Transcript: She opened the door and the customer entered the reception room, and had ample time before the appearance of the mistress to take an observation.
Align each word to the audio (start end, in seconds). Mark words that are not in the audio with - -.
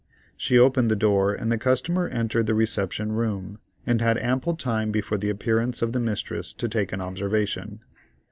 She 0.35 0.57
opened 0.57 0.89
the 0.89 0.95
door 0.95 1.31
and 1.31 1.51
the 1.51 1.59
customer 1.59 2.07
entered 2.07 2.47
the 2.47 2.55
reception 2.55 3.11
room, 3.11 3.59
and 3.85 4.01
had 4.01 4.17
ample 4.17 4.55
time 4.55 4.91
before 4.91 5.19
the 5.19 5.29
appearance 5.29 5.83
of 5.83 5.93
the 5.93 5.99
mistress 5.99 6.53
to 6.53 6.67
take 6.67 6.91
an 6.91 7.01
observation. 7.01 7.81